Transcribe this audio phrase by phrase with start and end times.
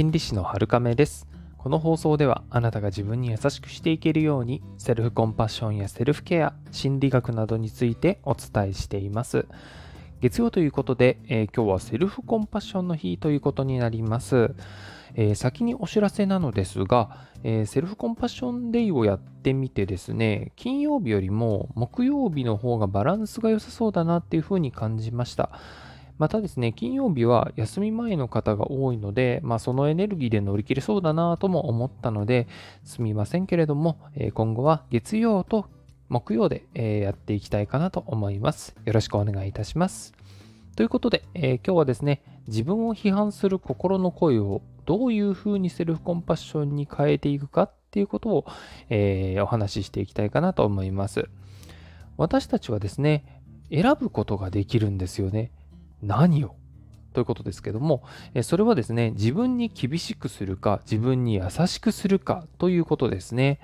[0.00, 1.28] 心理師の春亀です。
[1.58, 9.44] この放送ではあなたが自分に優しくしていけるようにセルフコンパッションやセルフケア心理学などについてお伝えしています。
[10.22, 14.54] 月曜ということで、えー、今日はセルフコンパッションの日ということになります、
[15.16, 25.50] えー、先にお知らせなのですが、えー、セルフコンパッションデイをやってみてですね金曜日よりも木曜日の方がバランスが良さそうだなっていうふうに感じました。
[26.20, 32.46] またですね、金曜日は休み前の方が多いので、まあ、そのエネルギーで乗り切れそうだなとも思ったので、
[32.84, 33.98] すみませんけれども、
[34.34, 35.70] 今後は月曜と
[36.10, 38.76] 木曜でやっていきたいかなと思います。
[38.84, 40.12] よろしくお願いいたします。
[40.76, 48.46] ということで、えー、今日はですね、自分を批判する心の声をどういうふうにセルフコンパッションに変えていくかっていうことを、
[48.90, 51.30] えー、お話ししていきたいかなと思います。
[52.18, 55.52] 私たちはですね、選ぶことができるんですよね。
[56.02, 56.56] 何を？
[57.12, 58.04] ということですけども、
[58.42, 63.58] それはですね、自分に厳しくするか、自分に優しくするかということですね。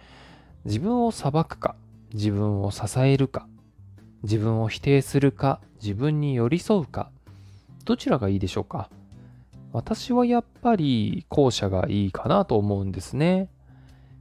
[0.64, 1.76] 自分を裁くか、
[2.12, 3.46] 自分を支えるか、
[4.24, 7.10] 自分を否定するか、自分に寄り添うか、
[7.84, 8.90] どちらがいいでしょうか？
[9.72, 13.48] 私はやっぱり後者がいいかなと思うんですね。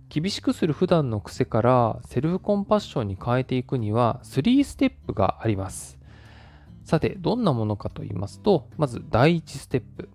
[0.09, 5.97] 厳しくする普段の癖からセルフコンパッションに変えていくには3ステップがあります。
[6.85, 10.09] さて、どんなものかと言いますと、まず第1ステップ。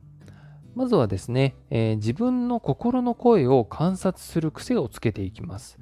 [0.76, 5.78] まずはですね、えー、自分の心の声を観察する癖をつけていきます。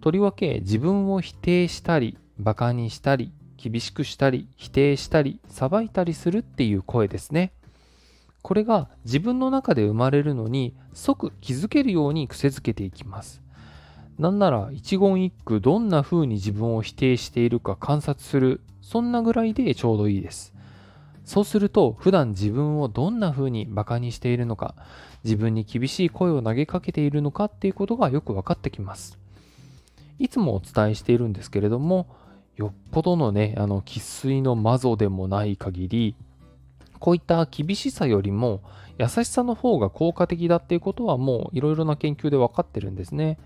[0.00, 7.52] とりわけ自分を否定したり、馬鹿にしたり、厳しくしたり、否定したり、裁いたりするっていう声ですね。
[8.42, 13.41] これが自分の中で生まれるのに即気づけるように癖づけていきます。
[14.18, 20.52] なんなら一言一句どんな風に自分を否定しているか観察するそんなぐらいでちょうどいいです。
[21.24, 24.74] そうすると、普段自分をどんな風に馬鹿にしているのか、
[25.24, 29.18] 自分に厳しい声を投げかけているのかっていうことがよく分かってきます。
[30.18, 32.06] いつもお伝えしているんですけれども、
[32.56, 36.16] よっぽどのね、あの、生粋の魔女でもない限り、
[36.98, 38.60] こういった厳しさよりも
[38.98, 43.38] 優しさの方が効果的だっていうことはもういろいろな研究で分かってるんですね。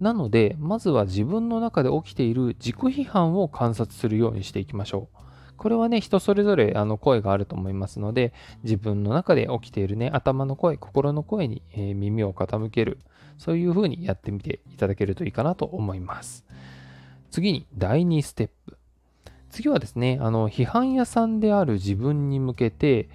[0.00, 5.18] なので、まずは自分の中で起きている自己批判を観察するようにしていきましょう。
[5.56, 8.32] これはね、人それぞれあの声があると思いますので、
[8.62, 12.98] 自分の中で起きているね、頭の声、心の声に、え耳を傾ける。
[13.38, 16.44] そういうふうにやってみていただけるといいかなと思います。
[17.30, 18.78] 次に、第2ステップ。
[19.50, 23.08] 次はですね、あの、批判屋さんである自分に向けて、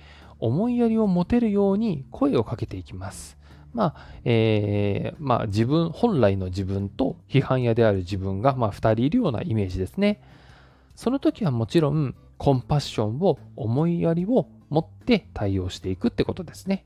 [0.43, 3.37] 思いやりを持てるように声をかけていきます。
[3.73, 10.21] まあ、えー、まあ、自分、本来の自分と批判屋である自分が、まあ、2人いるようなイメージですね。
[10.95, 16.83] その時はもちろん、コンパッションを、思いやりを持って対応していくってことですね。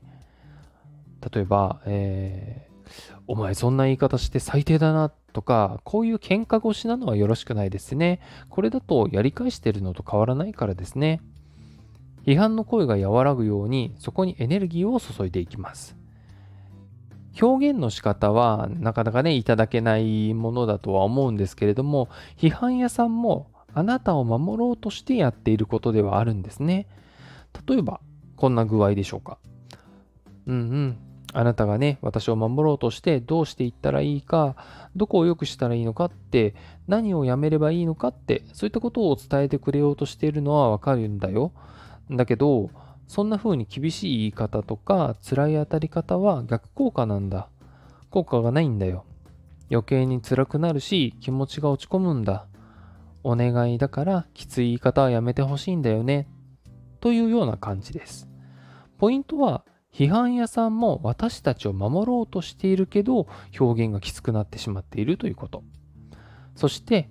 [1.32, 8.20] 例えば、えー、お前そんな言い方して最低だなとか、こういう喧嘩腰なのはよろしくないですね。
[8.50, 11.20] これだとやり返してるのと変わらないからですね。
[12.28, 15.96] 批判の声が和らぐように、そこにエネルギーを注いでいきます。
[17.40, 26.86] 表現の仕方はなかなかね、いただけないものだとは思うんですけれども、批判屋さんもあなたを守ろうとしてやっていることではあるんですね。
[27.66, 28.02] 例えば、
[28.36, 29.38] こんな具合でしょうか。
[30.46, 30.98] うんうん。
[31.32, 34.54] あなたがね、私を守ろうとしてどうしていったらいいか、
[34.96, 36.54] どこを良くしたらいいのかって、
[36.88, 41.52] 何をやめればいいのかって、そういったことを伝えてくれようとしているのはわかるんだよ。
[42.10, 42.70] だけど、
[43.06, 47.48] そんな風に厳しい言い方とか辛い当たり方は逆効果なんだ。
[48.10, 49.04] 効果がないんだよ。
[49.70, 52.46] 余計に辛くなるし気持ちが落ち込むんだ。
[53.24, 56.28] お願いだからきつい言い方はやめてほしいんだよね。
[57.00, 58.28] というような感じです。
[58.98, 63.26] ポイントは批判屋さんも私たちを守ろうとしているけど
[63.58, 65.62] 表現がきつくなってしまっているということ。
[66.54, 67.08] そして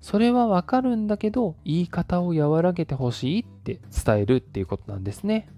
[0.00, 5.48] それはわかるんだけど、言い方を和らげてほしいって伝えるっていうことなんですね。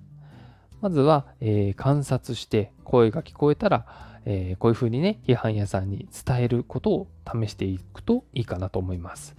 [0.82, 3.86] まずは、えー、観察して声が聞こえたら、
[4.26, 9.34] えー、こういうふうにね、批判屋さんに伝えることを試していくといいかなと思います。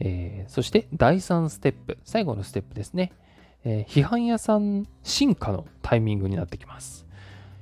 [0.00, 3.12] えー、そして第3ステップ、最後のステップですね。
[3.62, 7.06] え批判屋さん進化のタイミングになってきます。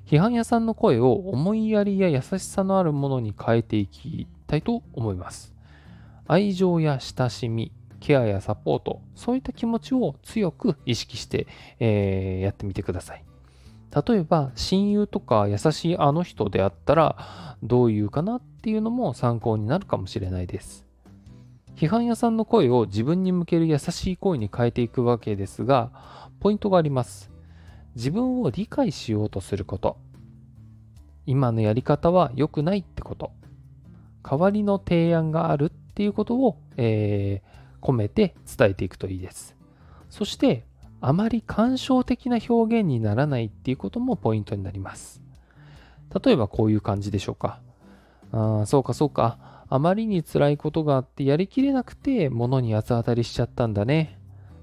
[0.06, 5.52] 批判屋さんの声を思いやりや優しさのあるものに変えていきたいと思います。
[6.26, 11.46] 愛情や親しみ、ケアやサポート、そういった気持ちを強く意識して、
[11.80, 13.24] えー、やってみてください。
[14.06, 20.86] 例えば、親友とか優しいあの人であったら、どういうかなっていうのも参考になるかもしれないです。
[21.76, 25.90] 批判屋さんの声を自分に向ける優しい声に変えていくわけですが、
[26.40, 27.30] ポイントがあります。
[27.94, 29.96] 自分を理解しようとすること。
[31.26, 33.32] 今のやり方は良くないってこと
[34.22, 39.56] 代わりの提案があるっていうことを、えー、込めて伝えていくといいです。
[40.10, 40.64] そして
[41.00, 45.22] あまり感傷的な表現にならないっていうこともポイントになります。
[46.25, 47.60] 例えばこういう感じでしょうか。
[48.32, 49.64] あそうかそうか。
[49.70, 54.19] あまりに辛いことがあってやりきれなくて物に八つ当たりしちゃったんだね。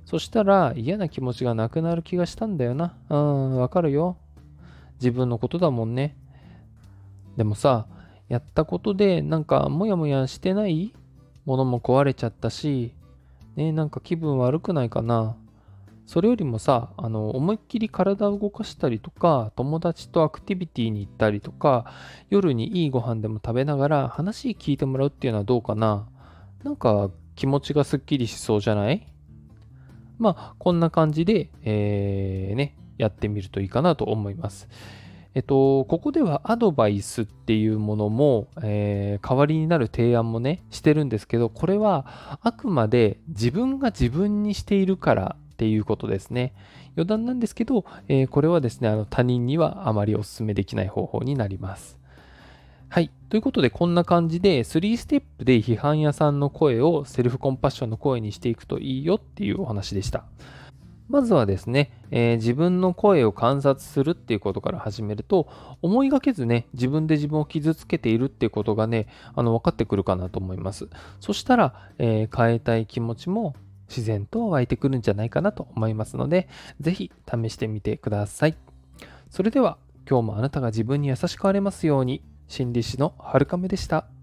[0.06, 2.98] そしたら嫌な気持ちがなくなる気がしたんだよな。
[3.10, 4.18] うんわかるよ。
[4.96, 6.18] 自分のことだもんね。
[7.38, 7.88] でもさ
[8.30, 10.94] やったことでなんかモヤモヤしてない？
[11.46, 12.94] ものも壊れちゃったし
[13.56, 15.38] ねなんか気分悪くないかな。
[16.06, 21.92] それよりもさ、あの、思いっきり体を動かしたりとか、友達とアクティビティに行ったりとか、
[22.30, 26.08] 夜にいいご飯でも食べながら話聞いてもらうっていうのはどうかな。
[26.64, 29.08] なんか気持ちがすっきりしそうじゃない？
[30.20, 34.70] まあ、こんな感じで、えー、ね、やってみるといいかなと思います。
[35.36, 46.54] えっと、ここではアドバイスっていうものも、えー、代わりになる提案もね、してるんですけど、これはあくまで自分が自分にしているからっていうことですね。
[46.96, 52.00] 余談なんですけど、えー、これはですね、あの他人にはあまりお勧めできない方法になります。
[52.88, 53.12] はい。
[53.28, 60.24] ということで、こんな感じで、3ステップで批判屋さんの声をセルフコンパッションの声にしていくといいよっていうお話でした。
[61.08, 65.48] まずはですね、えー、自分の声を観察するっていうことから始めると、
[65.82, 70.90] 思いがけずね、自分で自分を傷つけているっていうことがね、あの分かってくるかなと思います。
[71.20, 73.56] そしたら、えー、変えたい気持ちも
[73.88, 76.50] 自然と湧いてくるんじゃないかなと思いますので、
[76.80, 78.56] ぜひ試してみてください。
[79.30, 79.78] それでは
[80.10, 84.15] 今日もあなたが自分に優しくあれますように、心理師のはるかめでした。